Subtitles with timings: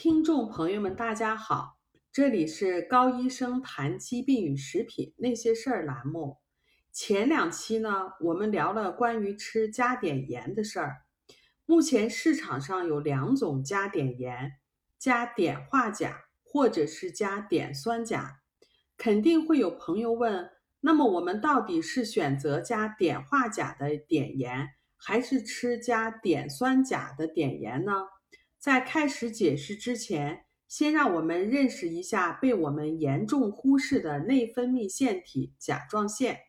[0.00, 1.80] 听众朋友们，大家好，
[2.12, 6.36] 这里是高医生谈疾病与食品那些事儿栏目。
[6.92, 10.98] 前两期呢，我们聊了关于吃加碘盐的事儿。
[11.66, 14.52] 目前市场上有两种加碘盐，
[14.96, 18.42] 加碘化钾或者是加碘酸钾。
[18.96, 28.04] 肯定会有朋友问，那么我们到底是选择加碘化钾的碘盐，还是吃加碘酸钾的碘盐呢？
[28.58, 36.40] 在开始解释之前，先让我们认识一下被我们严重忽视的内分泌腺体——甲状腺。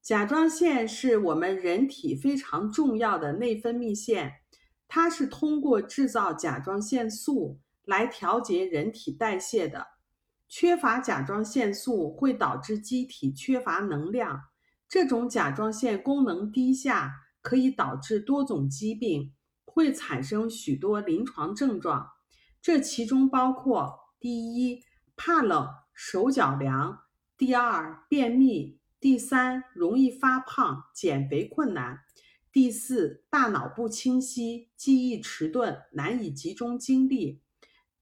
[0.00, 4.34] 甲状腺是我们人体非常重要的内分泌腺，
[4.86, 9.84] 它是通过制造甲状腺素来调节人体代谢的。
[10.48, 14.40] 缺乏甲状腺素会导致机体缺乏能量，
[14.88, 17.12] 这种甲状腺功能低下
[17.42, 19.32] 可以导致多种疾病。
[19.76, 22.12] 会产生许多临床症状，
[22.62, 24.82] 这其中包括：第一，
[25.16, 27.04] 怕冷、手脚凉；
[27.36, 31.98] 第二，便秘；第三，容易发胖、减肥困难；
[32.50, 37.42] 第四，大脑不清晰、记忆迟钝、难以集中精力；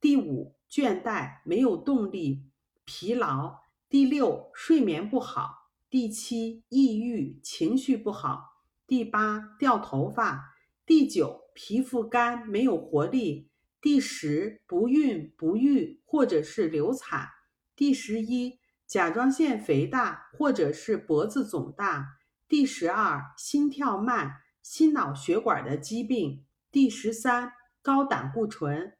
[0.00, 2.46] 第五，倦怠、没有动力、
[2.86, 8.54] 疲劳；第六，睡眠不好；第七，抑郁、情绪不好；
[8.86, 10.54] 第八，掉头发；
[10.86, 11.47] 第九。
[11.60, 13.50] 皮肤干没有活力。
[13.80, 17.30] 第十，不孕不育或者是流产。
[17.74, 22.20] 第十一，甲状腺肥大或者是脖子肿大。
[22.46, 26.44] 第十二，心跳慢、心脑血管的疾病。
[26.70, 28.92] 第十三，高胆固醇。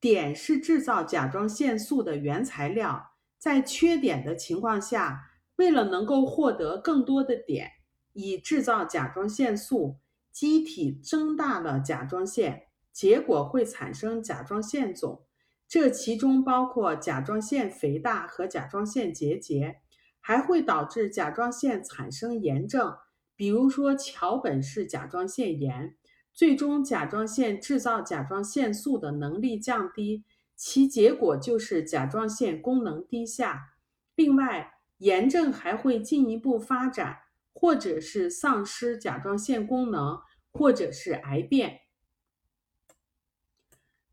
[0.00, 7.70] 碘是制造甲状腺素的原材料，在缺碘的情况下，为了能够获得更多的碘，
[8.12, 10.00] 以制造甲状腺素。
[10.36, 15.24] 机体增大了甲状腺，结果会产生甲状腺肿，
[15.66, 19.76] 这其中包括甲状腺肥大和甲状腺结节，
[20.20, 22.94] 还会导致甲状腺产生炎症，
[23.34, 25.96] 比如说桥本氏甲状腺炎。
[26.34, 30.22] 最终，甲状腺制造甲状腺素的能力降低，
[30.54, 33.70] 其结果就是甲状腺功能低下。
[34.14, 37.20] 另外，炎症还会进一步发展。
[37.58, 40.20] 或者是丧失甲状腺功能，
[40.52, 41.80] 或者是癌变。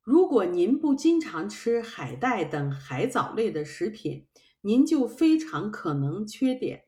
[0.00, 4.28] 如果您不经常吃海带等海藻类的食品，
[4.60, 6.84] 您就非常可能缺碘。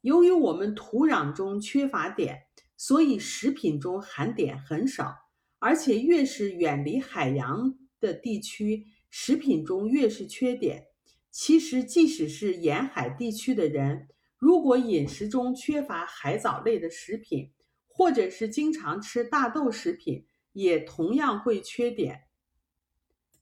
[0.00, 2.44] 由于我们土壤中缺乏碘，
[2.78, 5.14] 所以食品中含碘很少。
[5.58, 10.82] 而且越是远离海洋的地区，食品中越是缺碘。
[11.30, 14.08] 其实，即使是沿海地区的人。
[14.40, 17.52] 如果饮食中缺乏海藻类的食品，
[17.86, 22.18] 或者是经常吃大豆食品，也同样会缺碘。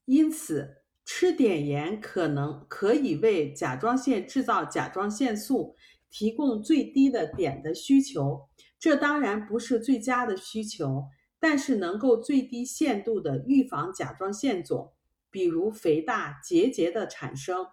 [0.07, 5.77] 因此，吃碘盐可能可以为甲状腺制造甲状腺素
[6.11, 8.49] 提供最低的碘的需求。
[8.77, 11.05] 这当然不是最佳的需求，
[11.39, 14.93] 但是能够最低限度的预防甲状腺肿，
[15.31, 17.69] 比如肥大、结节的产生。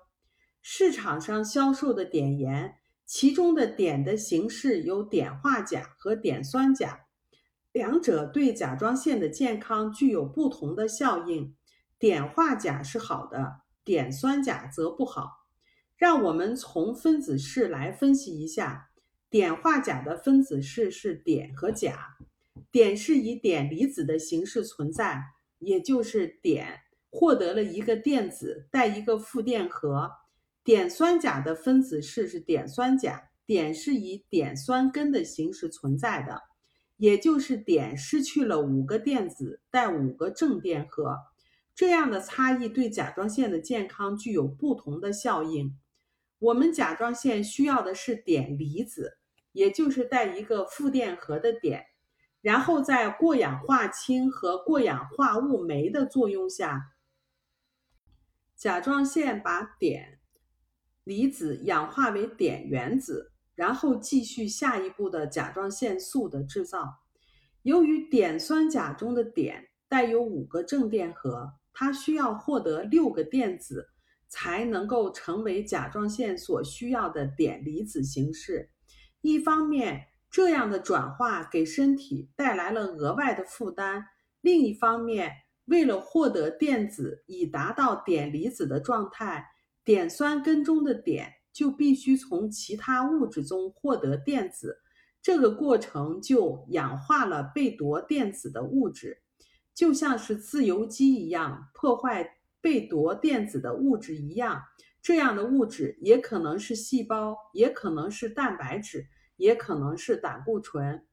[0.62, 2.75] 市场上销售的碘盐。
[3.06, 7.06] 其中的碘的形式有碘化钾和碘酸钾，
[7.72, 11.56] 两者对甲状腺的健康具有不同的效应。
[12.00, 15.46] 碘化钾是好的，碘酸钾则不好。
[15.96, 18.90] 让我们从分子式来分析一下，
[19.30, 22.18] 碘化钾的分子式是碘和钾，
[22.72, 25.22] 碘是以碘离子的形式存在，
[25.60, 26.66] 也就是碘
[27.10, 30.12] 获得了一个电子带一个负电荷。
[30.66, 36.42] 碘酸钾的分子式是碘酸钾，碘是以碘酸根的形式存在的，
[36.98, 41.20] 也就是碘失去了五个电子，带五个正电荷。
[41.76, 45.78] 这样的差异对甲状腺的健康具有不同的效应。
[46.40, 49.20] 我们甲状腺需要的是碘离子，
[49.52, 51.86] 也就是带一个负电荷的碘，
[52.42, 56.94] 然后在过氧化氢和过氧化物酶的作用下，
[58.56, 60.15] 甲状腺把碘。
[61.05, 67.03] 离子氧化为碘原子，然后继续下一步的甲状腺素的制造。
[67.61, 73.90] 由于碘酸钾中的碘带有五个正电荷，它需要获得六个电子
[74.28, 78.72] 才能够成为甲状腺所需要的碘离子形式。
[79.22, 84.02] 一方面，这样的转化给身体带来了额外的负担；
[84.41, 85.31] 另一方面，
[85.66, 89.52] 为了获得电子以达到碘离子的状态。
[89.85, 94.79] 碘酸根中的碘就必须从其他物质中获得电子，
[95.22, 99.22] 这个过程就氧化了被夺电子的物质。
[99.73, 104.64] 就像是自由基一样，破坏被夺电子的物质一样。
[105.02, 109.05] 这样的物质也可能是细胞，也可能是蛋白质，
[109.38, 111.05] 也可能是胆固醇。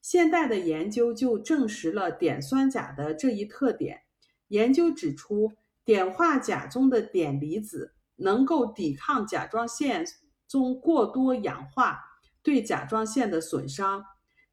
[0.00, 4.02] 现代的研究就证实了碘酸钾的这一特点。
[4.48, 5.52] 研究指出，
[5.84, 10.04] 碘化钾中的碘离子能够抵抗甲状腺
[10.46, 11.98] 中过多氧化
[12.42, 14.04] 对甲状腺的损伤。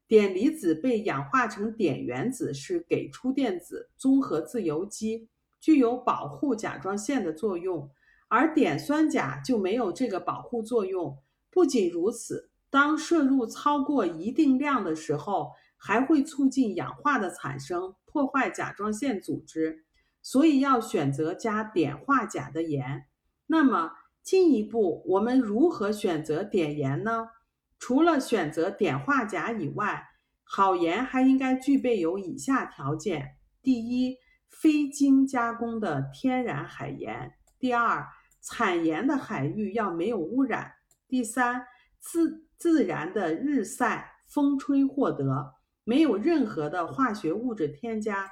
[0.06, 5.28] 碘离子被氧化成碘原子是给出电子综合自由基，
[5.60, 7.90] 具有保护甲状腺的作用，
[8.28, 11.18] 而碘酸钾就没有这个保护作用。
[11.50, 19.84] 不仅如此，当摄入超过一定量的时候，还会促进氧化的产生，破坏甲状腺组织。
[20.22, 23.04] 所以要选择加碘化钾的盐。
[23.48, 23.92] 那么
[24.22, 27.30] 进一步，我们如何选择碘盐呢？
[27.78, 30.04] 除了选择碘化钾以外，
[30.44, 34.16] 好盐还应该具备有以下条件：第一，
[34.48, 38.06] 非精加工的天然海盐；第二，
[38.42, 40.72] 产盐的海域要没有污染；
[41.08, 41.66] 第三，
[41.98, 45.54] 自自然的日晒、风吹获得，
[45.84, 48.30] 没有任何的化学物质添加。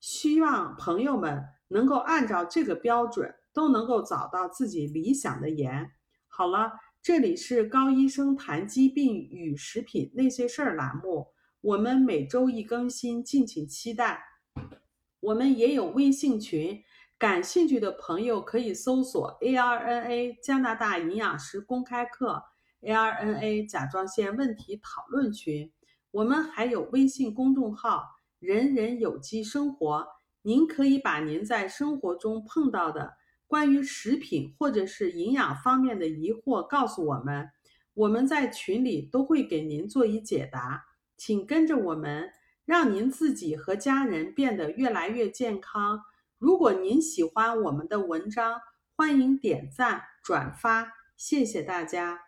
[0.00, 5.90] 希望朋友们能够按照这个标准，都能够找到自己理想的盐。
[6.26, 6.72] 好了。
[7.00, 11.28] 这里是高医生谈疾病与食品那些事儿栏目，
[11.60, 14.20] 我们每周一更新，敬请期待。
[15.20, 16.82] 我们也有微信群，
[17.16, 22.42] 感兴趣的朋友可以搜索 ARNA 加拿大营养师公开课
[22.82, 25.72] ARNA 甲状腺问题讨论群。
[26.10, 28.04] 我们还有微信公众号
[28.40, 30.04] “人人有机生活”，
[30.42, 33.14] 您可以把您在生活中碰到的。
[33.48, 37.50] 关于食品或者是营养方面的疑惑，告诉我们，
[37.94, 40.84] 我们在群里都会给您做一解答。
[41.16, 42.30] 请跟着我们，
[42.64, 46.02] 让您自己和家人变得越来越健康。
[46.38, 48.60] 如果您喜欢我们的文章，
[48.94, 52.27] 欢迎点赞转发，谢谢大家。